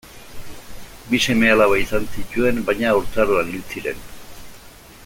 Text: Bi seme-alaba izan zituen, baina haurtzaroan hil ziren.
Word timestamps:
Bi 1.09 1.19
seme-alaba 1.25 1.77
izan 1.83 2.09
zituen, 2.15 2.65
baina 2.71 2.91
haurtzaroan 2.95 3.53
hil 3.53 3.65
ziren. 3.75 4.03